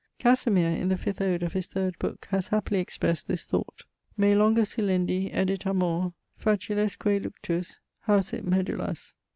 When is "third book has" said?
1.67-2.47